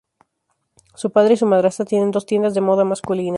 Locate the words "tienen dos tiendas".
1.85-2.55